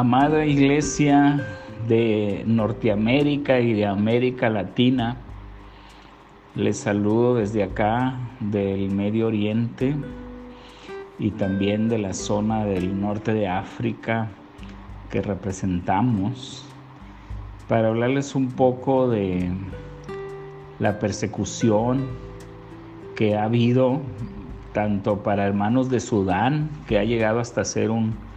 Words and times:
Amada 0.00 0.46
Iglesia 0.46 1.46
de 1.86 2.42
Norteamérica 2.46 3.60
y 3.60 3.74
de 3.74 3.84
América 3.84 4.48
Latina, 4.48 5.18
les 6.54 6.78
saludo 6.78 7.34
desde 7.34 7.62
acá 7.62 8.18
del 8.40 8.90
Medio 8.92 9.26
Oriente 9.26 9.94
y 11.18 11.32
también 11.32 11.90
de 11.90 11.98
la 11.98 12.14
zona 12.14 12.64
del 12.64 12.98
norte 12.98 13.34
de 13.34 13.46
África 13.46 14.28
que 15.10 15.20
representamos 15.20 16.64
para 17.68 17.88
hablarles 17.88 18.34
un 18.34 18.48
poco 18.48 19.06
de 19.06 19.50
la 20.78 20.98
persecución 20.98 22.06
que 23.16 23.36
ha 23.36 23.44
habido 23.44 24.00
tanto 24.72 25.22
para 25.22 25.46
hermanos 25.46 25.90
de 25.90 26.00
Sudán, 26.00 26.70
que 26.88 26.98
ha 26.98 27.04
llegado 27.04 27.38
hasta 27.38 27.66
ser 27.66 27.90
un 27.90 28.29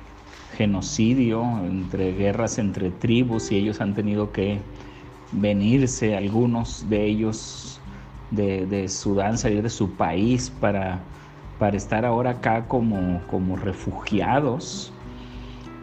genocidio 0.57 1.43
entre 1.65 2.13
guerras 2.13 2.57
entre 2.57 2.91
tribus 2.91 3.51
y 3.51 3.57
ellos 3.57 3.81
han 3.81 3.93
tenido 3.93 4.31
que 4.31 4.59
venirse, 5.31 6.15
algunos 6.15 6.87
de 6.89 7.05
ellos 7.05 7.79
de, 8.31 8.87
Sudán, 8.87 9.37
salir 9.37 9.61
de 9.61 9.69
su 9.69 9.91
país 9.91 10.51
para, 10.59 10.99
para 11.59 11.77
estar 11.77 12.05
ahora 12.05 12.31
acá 12.31 12.67
como, 12.67 13.21
como 13.27 13.55
refugiados. 13.55 14.91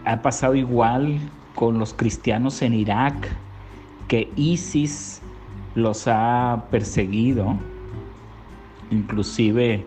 Ha 0.04 0.22
pasado 0.22 0.54
igual 0.54 1.18
con 1.54 1.78
los 1.78 1.94
cristianos 1.94 2.62
en 2.62 2.74
Irak, 2.74 3.28
que 4.08 4.30
ISIS 4.36 5.20
los 5.74 6.08
ha 6.08 6.64
perseguido 6.70 7.56
Inclusive 8.90 9.84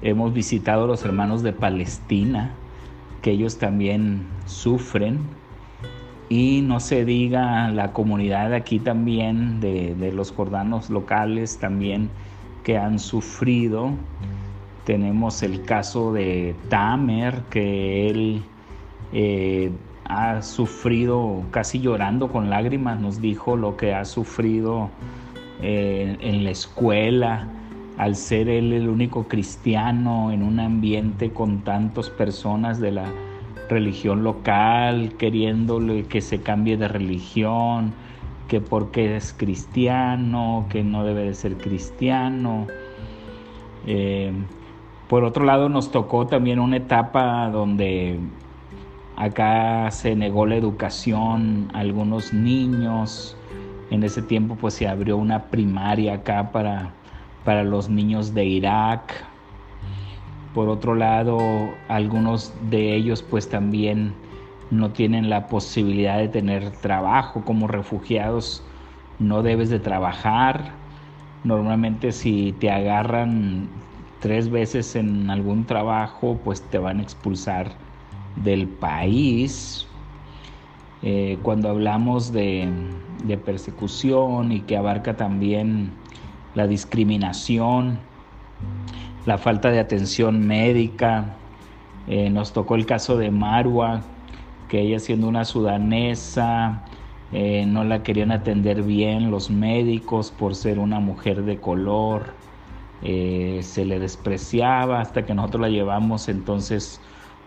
hemos 0.00 0.32
visitado 0.32 0.84
a 0.84 0.86
los 0.86 1.04
hermanos 1.04 1.42
de 1.42 1.52
Palestina, 1.52 2.54
que 3.22 3.32
ellos 3.32 3.58
también 3.58 4.26
sufren. 4.46 5.18
Y 6.28 6.62
no 6.62 6.78
se 6.78 7.04
diga 7.04 7.68
la 7.70 7.92
comunidad 7.92 8.54
aquí 8.54 8.78
también 8.78 9.60
de, 9.60 10.12
los 10.14 10.30
jordanos 10.30 10.88
locales 10.88 11.58
también 11.58 12.08
que 12.62 12.78
han 12.78 12.98
sufrido. 13.00 13.90
Tenemos 14.84 15.42
el 15.42 15.62
caso 15.64 16.12
de 16.12 16.54
Tamer, 16.68 17.42
que 17.50 18.08
él 18.08 18.42
eh, 19.12 19.72
ha 20.04 20.40
sufrido 20.42 21.42
casi 21.50 21.80
llorando 21.80 22.28
con 22.28 22.48
lágrimas, 22.48 23.00
nos 23.00 23.20
dijo 23.20 23.56
lo 23.56 23.76
que 23.76 23.92
ha 23.94 24.04
sufrido 24.04 24.90
eh, 25.62 26.16
en 26.20 26.44
la 26.44 26.50
escuela, 26.50 27.48
al 28.00 28.16
ser 28.16 28.48
él 28.48 28.72
el 28.72 28.88
único 28.88 29.28
cristiano 29.28 30.32
en 30.32 30.42
un 30.42 30.58
ambiente 30.58 31.32
con 31.34 31.60
tantas 31.64 32.08
personas 32.08 32.80
de 32.80 32.92
la 32.92 33.04
religión 33.68 34.24
local, 34.24 35.12
queriéndole 35.18 36.04
que 36.04 36.22
se 36.22 36.40
cambie 36.40 36.78
de 36.78 36.88
religión, 36.88 37.92
que 38.48 38.62
porque 38.62 39.16
es 39.16 39.34
cristiano, 39.34 40.64
que 40.70 40.82
no 40.82 41.04
debe 41.04 41.24
de 41.24 41.34
ser 41.34 41.58
cristiano. 41.58 42.68
Eh, 43.86 44.32
por 45.06 45.22
otro 45.22 45.44
lado, 45.44 45.68
nos 45.68 45.92
tocó 45.92 46.26
también 46.26 46.58
una 46.58 46.78
etapa 46.78 47.50
donde 47.50 48.18
acá 49.16 49.90
se 49.90 50.16
negó 50.16 50.46
la 50.46 50.56
educación 50.56 51.68
a 51.74 51.80
algunos 51.80 52.32
niños. 52.32 53.36
En 53.90 54.04
ese 54.04 54.22
tiempo 54.22 54.56
pues 54.56 54.72
se 54.72 54.88
abrió 54.88 55.18
una 55.18 55.48
primaria 55.50 56.14
acá 56.14 56.50
para 56.50 56.94
para 57.44 57.64
los 57.64 57.88
niños 57.88 58.34
de 58.34 58.44
Irak. 58.44 59.24
Por 60.54 60.68
otro 60.68 60.94
lado, 60.94 61.38
algunos 61.88 62.52
de 62.70 62.94
ellos 62.94 63.22
pues 63.22 63.48
también 63.48 64.14
no 64.70 64.90
tienen 64.90 65.30
la 65.30 65.48
posibilidad 65.48 66.18
de 66.18 66.28
tener 66.28 66.70
trabajo 66.70 67.44
como 67.44 67.66
refugiados. 67.66 68.62
No 69.18 69.42
debes 69.42 69.70
de 69.70 69.78
trabajar. 69.78 70.72
Normalmente 71.44 72.12
si 72.12 72.52
te 72.52 72.70
agarran 72.70 73.68
tres 74.20 74.50
veces 74.50 74.96
en 74.96 75.30
algún 75.30 75.64
trabajo, 75.64 76.38
pues 76.44 76.62
te 76.62 76.78
van 76.78 76.98
a 76.98 77.02
expulsar 77.02 77.72
del 78.36 78.68
país. 78.68 79.86
Eh, 81.02 81.38
cuando 81.42 81.70
hablamos 81.70 82.32
de, 82.32 82.68
de 83.24 83.38
persecución 83.38 84.52
y 84.52 84.60
que 84.60 84.76
abarca 84.76 85.16
también 85.16 85.99
la 86.54 86.66
discriminación, 86.66 87.98
la 89.26 89.38
falta 89.38 89.70
de 89.70 89.80
atención 89.80 90.46
médica. 90.46 91.36
Eh, 92.08 92.30
nos 92.30 92.52
tocó 92.52 92.74
el 92.74 92.86
caso 92.86 93.16
de 93.16 93.30
Marwa, 93.30 94.02
que 94.68 94.80
ella 94.80 94.98
siendo 94.98 95.28
una 95.28 95.44
sudanesa, 95.44 96.84
eh, 97.32 97.64
no 97.66 97.84
la 97.84 98.02
querían 98.02 98.32
atender 98.32 98.82
bien 98.82 99.30
los 99.30 99.50
médicos 99.50 100.32
por 100.32 100.54
ser 100.54 100.78
una 100.78 100.98
mujer 100.98 101.44
de 101.44 101.58
color, 101.58 102.34
eh, 103.02 103.60
se 103.62 103.84
le 103.84 103.98
despreciaba 103.98 105.00
hasta 105.00 105.24
que 105.24 105.34
nosotros 105.34 105.62
la 105.62 105.68
llevamos 105.68 106.28
entonces 106.28 107.00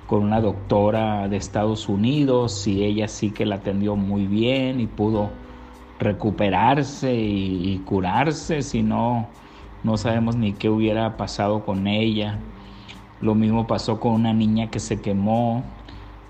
con 0.07 0.23
una 0.23 0.41
doctora 0.41 1.27
de 1.27 1.37
Estados 1.37 1.89
Unidos 1.89 2.65
y 2.65 2.83
ella 2.83 3.07
sí 3.07 3.31
que 3.31 3.45
la 3.45 3.55
atendió 3.55 3.95
muy 3.95 4.25
bien 4.25 4.79
y 4.79 4.87
pudo 4.87 5.29
recuperarse 6.03 7.13
y, 7.13 7.81
curarse, 7.85 8.61
si 8.61 8.83
no, 8.83 9.27
no 9.83 9.97
sabemos 9.97 10.35
ni 10.35 10.53
qué 10.53 10.69
hubiera 10.69 11.17
pasado 11.17 11.65
con 11.65 11.87
ella. 11.87 12.39
Lo 13.21 13.35
mismo 13.35 13.67
pasó 13.67 13.99
con 13.99 14.13
una 14.13 14.33
niña 14.33 14.69
que 14.69 14.79
se 14.79 15.01
quemó, 15.01 15.63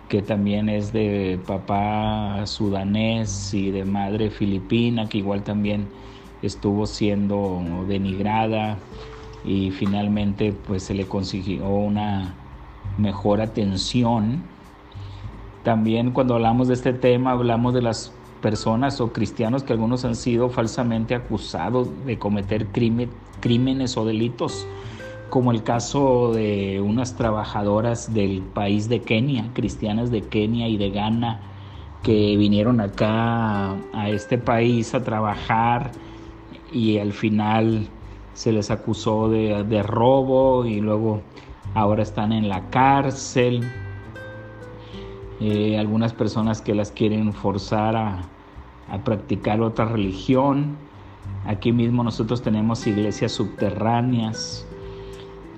que 0.10 0.22
también 0.22 0.70
es 0.70 0.94
de 0.94 1.40
papá 1.46 2.46
sudanés 2.46 3.54
y 3.54 3.72
de 3.72 3.84
madre 3.84 4.30
filipina, 4.30 5.10
que 5.10 5.18
igual 5.18 5.44
también 5.44 5.88
estuvo 6.42 6.86
siendo 6.86 7.64
denigrada 7.88 8.78
y 9.46 9.72
finalmente 9.72 10.54
pues 10.54 10.84
se 10.84 10.94
le 10.94 11.06
consiguió 11.06 11.68
una 11.68 12.34
mejor 12.98 13.42
atención. 13.42 14.44
También 15.64 16.12
cuando 16.12 16.36
hablamos 16.36 16.68
de 16.68 16.74
este 16.76 16.94
tema 16.94 17.32
hablamos 17.32 17.74
de 17.74 17.82
las 17.82 18.14
personas 18.44 19.00
o 19.00 19.14
cristianos 19.14 19.64
que 19.64 19.72
algunos 19.72 20.04
han 20.04 20.16
sido 20.16 20.50
falsamente 20.50 21.16
acusados 21.16 21.88
de 22.06 22.20
cometer 22.20 22.68
crímenes 23.40 23.98
o 23.98 24.06
delitos, 24.06 24.68
como 25.30 25.52
el 25.52 25.64
caso 25.64 26.34
de 26.34 26.82
unas 26.82 27.16
trabajadoras 27.16 28.14
del 28.14 28.42
país 28.42 28.90
de 28.90 29.02
Kenia, 29.02 29.50
cristianas 29.54 30.12
de 30.12 30.22
Kenia 30.24 30.68
y 30.68 30.78
de 30.78 30.92
Ghana, 30.92 31.40
que 32.04 32.36
vinieron 32.36 32.82
acá 32.82 33.76
a 33.94 34.10
este 34.10 34.38
país 34.38 34.94
a 34.94 35.04
trabajar 35.04 35.92
y 36.74 36.98
al 36.98 37.14
final 37.14 37.88
se 38.34 38.52
les 38.52 38.72
acusó 38.72 39.30
de, 39.30 39.84
robo 39.84 40.66
y 40.66 40.82
luego 40.82 41.22
ahora 41.76 42.04
están 42.04 42.34
en 42.34 42.50
la 42.50 42.70
cárcel. 42.70 43.64
Eh, 45.40 45.78
algunas 45.78 46.14
personas 46.14 46.62
que 46.62 46.76
las 46.76 46.92
quieren 46.92 47.34
forzar 47.34 47.96
a, 47.96 48.22
a 48.90 48.98
practicar 49.04 49.62
otra 49.62 49.86
religión. 49.86 50.78
Aquí 51.46 51.72
mismo 51.72 52.04
nosotros 52.04 52.42
tenemos 52.42 52.86
iglesias 52.88 53.32
subterráneas. 53.32 54.66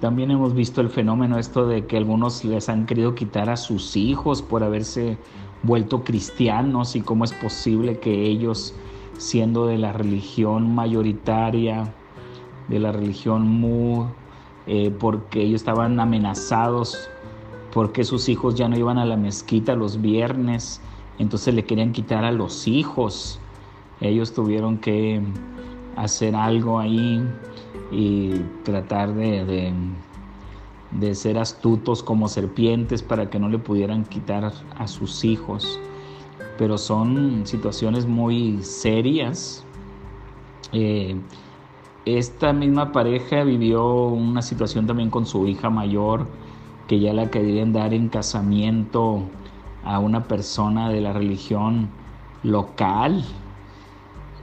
También 0.01 0.31
hemos 0.31 0.53
visto 0.53 0.81
el 0.81 0.89
fenómeno 0.89 1.37
esto 1.37 1.67
de 1.67 1.85
que 1.85 1.97
algunos 1.97 2.43
les 2.43 2.69
han 2.69 2.85
querido 2.85 3.15
quitar 3.15 3.49
a 3.49 3.57
sus 3.57 3.95
hijos 3.95 4.41
por 4.41 4.63
haberse 4.63 5.17
vuelto 5.63 6.03
cristianos 6.03 6.95
y 6.95 7.01
cómo 7.01 7.23
es 7.23 7.33
posible 7.33 7.99
que 7.99 8.25
ellos, 8.25 8.75
siendo 9.17 9.65
de 9.67 9.77
la 9.77 9.93
religión 9.93 10.75
mayoritaria, 10.75 11.93
de 12.67 12.79
la 12.79 12.91
religión 12.91 13.47
mu, 13.47 14.05
eh, 14.67 14.91
porque 14.99 15.41
ellos 15.41 15.61
estaban 15.61 15.99
amenazados, 15.99 17.09
porque 17.75 18.05
sus 18.05 18.29
hijos 18.29 18.55
ya 18.55 18.69
no 18.69 18.77
iban 18.77 18.97
a 18.97 19.05
la 19.05 19.17
mezquita 19.17 19.75
los 19.75 20.01
viernes, 20.01 20.79
entonces 21.19 21.53
le 21.53 21.65
querían 21.65 21.91
quitar 21.91 22.23
a 22.23 22.31
los 22.31 22.69
hijos. 22.69 23.37
Ellos 23.99 24.33
tuvieron 24.33 24.77
que 24.77 25.21
hacer 25.97 26.37
algo 26.37 26.79
ahí 26.79 27.21
y 27.91 28.35
tratar 28.63 29.13
de, 29.13 29.73
de, 30.91 31.15
ser 31.15 31.37
astutos 31.37 32.01
como 32.01 32.29
serpientes 32.29 33.03
para 33.03 33.29
que 33.29 33.39
no 33.39 33.49
le 33.49 33.59
pudieran 33.59 34.05
quitar 34.05 34.53
a 34.77 34.87
sus 34.87 35.25
hijos. 35.25 35.77
Pero 36.57 36.77
son 36.77 37.45
situaciones 37.45 38.05
muy 38.05 38.63
serias. 38.63 39.65
Eh, 40.71 41.17
esta 42.05 42.53
misma 42.53 42.93
pareja 42.93 43.43
vivió 43.43 44.05
una 44.05 44.41
situación 44.41 44.87
también 44.87 45.09
con 45.09 45.25
su 45.25 45.45
hija 45.45 45.69
mayor 45.69 46.25
que 46.87 46.99
ya 46.99 47.13
la 47.13 47.29
querían 47.29 47.73
dar 47.73 47.93
en 47.93 48.09
casamiento 48.09 49.23
a 49.83 49.99
una 49.99 50.27
persona 50.27 50.89
de 50.89 51.01
la 51.01 51.13
religión 51.13 51.89
local. 52.43 53.23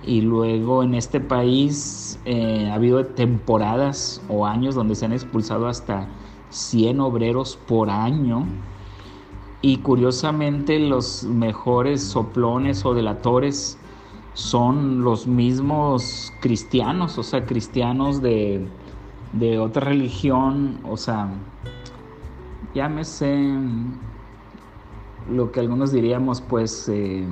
Y 0.05 0.21
luego 0.23 0.83
en 0.83 0.95
este 0.95 1.21
país 1.21 2.19
eh, 2.25 2.69
ha 2.71 2.75
habido 2.75 3.07
temporadas 3.07 4.21
o 4.29 4.47
años 4.47 4.75
donde 4.75 4.95
se 4.95 5.05
han 5.05 5.13
expulsado 5.13 5.69
hasta 5.69 6.09
100 6.51 7.01
obreros 7.01 7.59
por 7.67 7.91
año. 7.91 8.47
y 9.65 9.77
curiosamente 9.79 10.81
los 10.81 11.23
mejores 11.23 12.03
soplones 12.03 12.85
o 12.85 12.95
delatores 12.95 13.79
son 14.35 15.03
los 15.05 15.29
mismos 15.29 16.33
cristianos, 16.41 17.17
o 17.19 17.23
sea, 17.23 17.47
cristianos 17.47 18.23
de, 18.23 18.67
de 19.33 19.59
otra 19.59 19.85
religión, 19.85 20.81
o 20.89 20.97
sea, 20.97 21.29
llámese 22.75 23.53
lo 25.31 25.53
que 25.53 25.61
algunos 25.61 25.93
diríamos 25.93 26.41
pues 26.41 26.89
eh, 26.89 27.25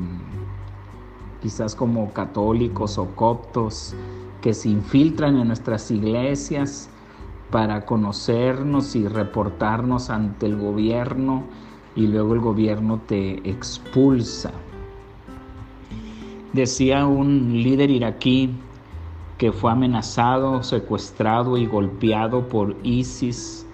quizás 1.42 1.74
como 1.74 2.12
católicos 2.12 2.98
o 2.98 3.06
coptos 3.14 3.94
que 4.40 4.54
se 4.54 4.68
infiltran 4.68 5.36
en 5.36 5.48
nuestras 5.48 5.90
iglesias 5.90 6.88
para 7.50 7.84
conocernos 7.84 8.94
y 8.94 9.08
reportarnos 9.08 10.10
ante 10.10 10.46
el 10.46 10.56
gobierno 10.56 11.44
y 11.96 12.06
luego 12.06 12.34
el 12.34 12.40
gobierno 12.40 13.00
te 13.06 13.48
expulsa. 13.48 14.52
Decía 16.52 17.06
un 17.06 17.52
líder 17.62 17.90
iraquí 17.90 18.54
que 19.38 19.52
fue 19.52 19.72
amenazado, 19.72 20.62
secuestrado 20.62 21.56
y 21.56 21.66
golpeado 21.66 22.48
por 22.48 22.76
ISIS 22.82 23.66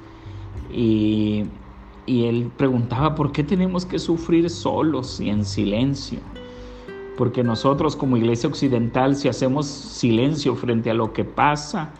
y, 0.77 1.47
él 2.07 2.53
preguntaba 2.57 3.17
por 3.17 3.33
qué 3.33 3.43
tenemos 3.43 3.85
que 3.85 3.99
sufrir 3.99 4.49
solos 4.49 5.19
y 5.21 5.29
en 5.29 5.45
silencio. 5.45 6.21
Porque 7.17 7.43
nosotros 7.43 7.97
como 7.97 8.17
iglesia 8.17 8.49
occidental, 8.49 9.17
si 9.17 9.29
hacemos 9.29 9.67
silencio 9.67 10.55
frente 10.55 10.91
a 10.91 10.95
lo 10.95 11.13
que 11.13 11.25
pasa, 11.25 11.91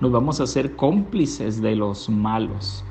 nos 0.00 0.12
vamos 0.12 0.40
a 0.40 0.42
hacer 0.42 0.76
cómplices 0.76 1.62
de 1.62 1.76
los 1.76 2.10
malos. 2.10 2.84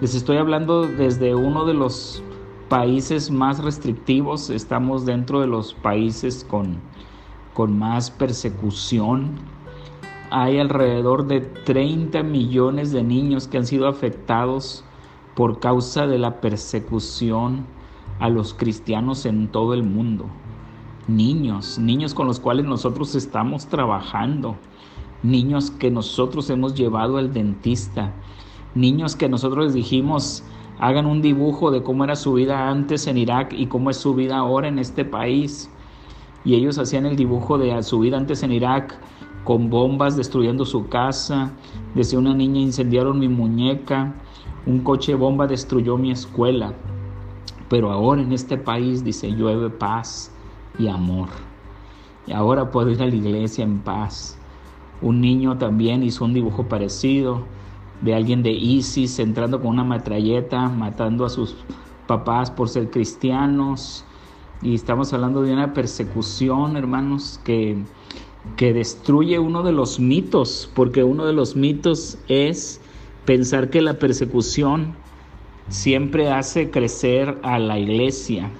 Les 0.00 0.16
estoy 0.16 0.38
hablando 0.38 0.82
desde 0.86 1.34
uno 1.34 1.64
de 1.64 1.74
los 1.74 2.22
países 2.68 3.30
más 3.30 3.62
restrictivos, 3.62 4.50
estamos 4.50 5.06
dentro 5.06 5.40
de 5.40 5.46
los 5.46 5.74
países 5.74 6.44
con, 6.48 6.80
con 7.52 7.78
más 7.78 8.10
persecución. 8.10 9.30
Hay 10.36 10.58
alrededor 10.58 11.28
de 11.28 11.42
30 11.42 12.24
millones 12.24 12.90
de 12.90 13.04
niños 13.04 13.46
que 13.46 13.56
han 13.56 13.66
sido 13.66 13.86
afectados 13.86 14.82
por 15.36 15.60
causa 15.60 16.08
de 16.08 16.18
la 16.18 16.40
persecución 16.40 17.66
a 18.18 18.28
los 18.30 18.52
cristianos 18.52 19.26
en 19.26 19.46
todo 19.46 19.74
el 19.74 19.84
mundo. 19.84 20.26
Niños, 21.06 21.78
niños 21.78 22.14
con 22.14 22.26
los 22.26 22.40
cuales 22.40 22.66
nosotros 22.66 23.14
estamos 23.14 23.66
trabajando 23.68 24.56
niños 25.22 25.70
que 25.70 25.92
nosotros 25.92 26.50
hemos 26.50 26.74
llevado 26.74 27.18
al 27.18 27.32
dentista, 27.32 28.12
niños 28.74 29.14
que 29.14 29.28
nosotros 29.28 29.66
les 29.66 29.74
dijimos 29.74 30.42
hagan 30.80 31.06
un 31.06 31.22
dibujo 31.22 31.70
de 31.70 31.84
cómo 31.84 32.02
era 32.02 32.16
su 32.16 32.32
vida 32.32 32.68
antes 32.68 33.06
en 33.06 33.18
Irak 33.18 33.52
y 33.52 33.66
cómo 33.66 33.88
es 33.88 33.98
su 33.98 34.16
vida 34.16 34.38
ahora 34.38 34.66
en 34.66 34.80
este 34.80 35.04
país. 35.04 35.70
Y 36.44 36.56
ellos 36.56 36.76
hacían 36.76 37.06
el 37.06 37.14
dibujo 37.14 37.56
de 37.56 37.80
su 37.84 38.00
vida 38.00 38.16
antes 38.16 38.42
en 38.42 38.50
Irak 38.50 38.98
con 39.44 39.70
bombas 39.70 40.16
destruyendo 40.16 40.64
su 40.64 40.88
casa. 40.88 41.52
Decía 41.94 42.18
una 42.18 42.34
niña, 42.34 42.60
incendiaron 42.60 43.18
mi 43.18 43.28
muñeca, 43.28 44.14
un 44.66 44.80
coche 44.80 45.14
bomba 45.14 45.46
destruyó 45.46 45.96
mi 45.96 46.10
escuela. 46.10 46.74
Pero 47.68 47.90
ahora 47.92 48.22
en 48.22 48.32
este 48.32 48.56
país, 48.56 49.04
dice, 49.04 49.30
llueve 49.30 49.70
paz 49.70 50.32
y 50.78 50.88
amor. 50.88 51.28
Y 52.26 52.32
ahora 52.32 52.70
puedo 52.70 52.90
ir 52.90 53.02
a 53.02 53.06
la 53.06 53.14
iglesia 53.14 53.64
en 53.64 53.80
paz. 53.80 54.38
Un 55.02 55.20
niño 55.20 55.58
también 55.58 56.02
hizo 56.02 56.24
un 56.24 56.32
dibujo 56.32 56.64
parecido 56.64 57.42
de 58.00 58.14
alguien 58.14 58.42
de 58.42 58.52
ISIS 58.52 59.18
entrando 59.18 59.60
con 59.60 59.68
una 59.68 59.84
matralleta, 59.84 60.68
matando 60.68 61.24
a 61.24 61.28
sus 61.28 61.56
papás 62.06 62.50
por 62.50 62.68
ser 62.68 62.90
cristianos. 62.90 64.04
Y 64.62 64.74
estamos 64.74 65.12
hablando 65.12 65.42
de 65.42 65.52
una 65.52 65.74
persecución, 65.74 66.76
hermanos, 66.76 67.40
que, 67.44 67.82
que 68.56 68.72
destruye 68.72 69.38
uno 69.38 69.62
de 69.62 69.72
los 69.72 69.98
mitos, 69.98 70.70
porque 70.74 71.02
uno 71.02 71.26
de 71.26 71.32
los 71.32 71.56
mitos 71.56 72.18
es 72.28 72.80
pensar 73.24 73.70
que 73.70 73.82
la 73.82 73.98
persecución 73.98 74.94
siempre 75.68 76.30
hace 76.30 76.70
crecer 76.70 77.38
a 77.42 77.58
la 77.58 77.78
iglesia. 77.78 78.50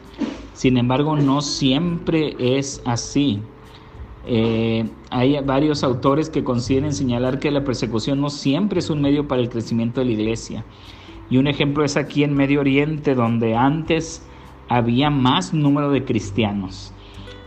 Sin 0.55 0.79
embargo, 0.79 1.17
no 1.17 1.43
siempre 1.43 2.37
es 2.39 2.81
así. 2.85 3.41
Eh, 4.27 4.89
hay 5.11 5.39
varios 5.45 5.85
autores 5.85 6.31
que 6.31 6.45
consideren 6.45 6.95
señalar 6.95 7.39
que 7.39 7.51
la 7.51 7.65
persecución 7.65 8.21
no 8.21 8.31
siempre 8.31 8.79
es 8.79 8.89
un 8.89 9.03
medio 9.03 9.29
para 9.29 9.43
el 9.43 9.51
crecimiento 9.51 10.01
de 10.01 10.07
la 10.07 10.13
iglesia. 10.13 10.65
Y 11.29 11.37
un 11.37 11.47
ejemplo 11.47 11.85
es 11.85 11.97
aquí 11.97 12.25
en 12.25 12.35
Medio 12.35 12.61
Oriente, 12.61 13.15
donde 13.15 13.55
antes 13.55 14.23
había 14.69 15.11
más 15.11 15.53
número 15.53 15.91
de 15.91 16.05
cristianos. 16.05 16.94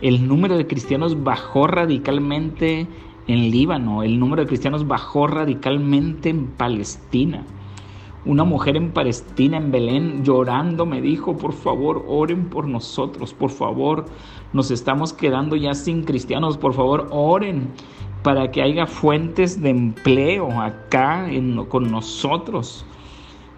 El 0.00 0.28
número 0.28 0.56
de 0.56 0.68
cristianos 0.68 1.24
bajó 1.24 1.66
radicalmente 1.66 2.86
en 3.26 3.50
Líbano, 3.50 4.04
el 4.04 4.20
número 4.20 4.42
de 4.42 4.48
cristianos 4.48 4.86
bajó 4.86 5.26
radicalmente 5.26 6.28
en 6.28 6.46
Palestina. 6.46 7.44
Una 8.24 8.44
mujer 8.44 8.76
en 8.76 8.92
Palestina, 8.92 9.56
en 9.56 9.72
Belén, 9.72 10.24
llorando, 10.24 10.86
me 10.86 11.00
dijo, 11.00 11.36
por 11.36 11.52
favor, 11.52 12.04
oren 12.06 12.48
por 12.48 12.68
nosotros, 12.68 13.34
por 13.34 13.50
favor, 13.50 14.06
nos 14.52 14.70
estamos 14.70 15.12
quedando 15.12 15.56
ya 15.56 15.74
sin 15.74 16.04
cristianos, 16.04 16.58
por 16.58 16.74
favor, 16.74 17.08
oren 17.10 17.68
para 18.22 18.50
que 18.52 18.62
haya 18.62 18.86
fuentes 18.86 19.60
de 19.60 19.70
empleo 19.70 20.60
acá 20.60 21.28
con 21.68 21.90
nosotros. 21.90 22.84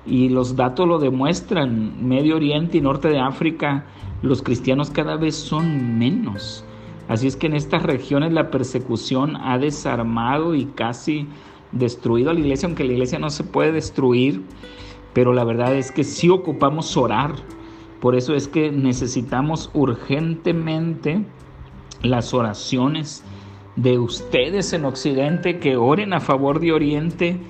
Y 0.07 0.29
los 0.29 0.57
datos 0.57 0.89
lo 0.89 0.99
demuestran, 0.99 2.07
Medio 2.09 2.37
Oriente 2.37 2.79
y 2.79 2.81
Norte 2.81 3.09
de 3.09 3.21
África, 3.21 3.85
los 4.23 4.43
cristianos 4.43 4.91
cada 4.91 5.17
vez 5.17 5.35
son 5.35 5.99
menos. 5.99 6.65
Así 7.09 7.27
es 7.27 7.37
que 7.37 7.49
en 7.49 7.55
estas 7.55 7.83
regiones 7.83 8.33
la 8.33 8.51
persecución 8.51 9.37
ha 9.37 9.59
desarmado 9.59 10.55
y 10.55 10.67
casi 10.67 11.27
destruido 11.73 12.31
a 12.31 12.35
la 12.35 12.41
iglesia, 12.41 12.67
aunque 12.67 12.85
la 12.85 12.93
iglesia 12.93 13.19
no 13.19 13.31
se 13.31 13.45
puede 13.45 13.73
destruir, 13.73 14.43
pero 15.13 15.33
la 15.33 15.45
verdad 15.45 15.75
es 15.75 15.91
que 15.91 16.05
sí 16.05 16.29
ocupamos 16.29 16.97
orar. 16.97 17.33
Por 18.01 18.15
eso 18.15 18.35
es 18.35 18.49
que 18.49 18.71
necesitamos 18.71 19.71
urgentemente 19.75 21.25
las 22.03 22.33
oraciones 22.33 23.25
de 23.77 23.99
ustedes 23.99 24.73
en 24.73 24.85
Occidente 24.85 25.59
que 25.59 25.77
oren 25.77 26.13
a 26.13 26.21
favor 26.21 26.61
de 26.61 26.73
Oriente 26.73 27.41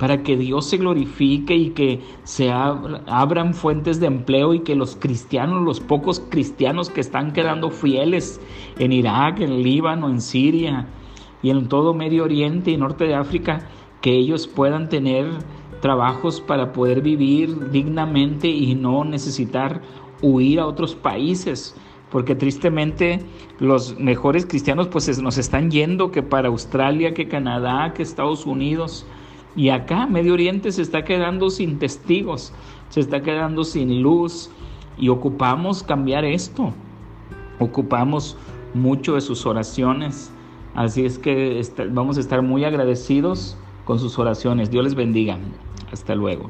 para 0.00 0.22
que 0.22 0.36
Dios 0.36 0.64
se 0.64 0.78
glorifique 0.78 1.54
y 1.54 1.70
que 1.70 2.00
se 2.24 2.50
abran 2.50 3.54
fuentes 3.54 4.00
de 4.00 4.06
empleo 4.06 4.54
y 4.54 4.60
que 4.60 4.74
los 4.74 4.96
cristianos, 4.96 5.62
los 5.62 5.78
pocos 5.78 6.20
cristianos 6.30 6.90
que 6.90 7.02
están 7.02 7.32
quedando 7.32 7.70
fieles 7.70 8.40
en 8.78 8.92
Irak, 8.92 9.40
en 9.40 9.62
Líbano, 9.62 10.08
en 10.08 10.22
Siria, 10.22 10.88
y 11.42 11.50
en 11.50 11.68
todo 11.68 11.94
Medio 11.94 12.24
Oriente 12.24 12.70
y 12.70 12.76
Norte 12.76 13.04
de 13.04 13.14
África, 13.14 13.68
que 14.00 14.12
ellos 14.12 14.46
puedan 14.46 14.88
tener 14.88 15.26
trabajos 15.80 16.40
para 16.40 16.72
poder 16.72 17.00
vivir 17.00 17.70
dignamente 17.70 18.48
y 18.48 18.74
no 18.74 19.04
necesitar 19.04 19.80
huir 20.22 20.60
a 20.60 20.66
otros 20.66 20.94
países, 20.94 21.74
porque 22.10 22.34
tristemente 22.34 23.20
los 23.58 23.98
mejores 23.98 24.44
cristianos 24.44 24.88
pues 24.88 25.20
nos 25.20 25.38
están 25.38 25.70
yendo 25.70 26.10
que 26.10 26.22
para 26.22 26.48
Australia, 26.48 27.14
que 27.14 27.28
Canadá, 27.28 27.92
que 27.94 28.02
Estados 28.02 28.44
Unidos, 28.44 29.06
y 29.56 29.70
acá 29.70 30.06
Medio 30.06 30.34
Oriente 30.34 30.72
se 30.72 30.82
está 30.82 31.04
quedando 31.04 31.50
sin 31.50 31.78
testigos, 31.78 32.52
se 32.88 33.00
está 33.00 33.22
quedando 33.22 33.64
sin 33.64 34.02
luz 34.02 34.50
y 34.98 35.08
ocupamos 35.08 35.82
cambiar 35.82 36.24
esto, 36.24 36.72
ocupamos 37.58 38.36
mucho 38.74 39.14
de 39.14 39.20
sus 39.20 39.46
oraciones 39.46 40.32
Así 40.74 41.04
es 41.04 41.18
que 41.18 41.60
vamos 41.90 42.16
a 42.16 42.20
estar 42.20 42.42
muy 42.42 42.64
agradecidos 42.64 43.56
con 43.84 43.98
sus 43.98 44.18
oraciones. 44.18 44.70
Dios 44.70 44.84
les 44.84 44.94
bendiga. 44.94 45.38
Hasta 45.92 46.14
luego. 46.14 46.48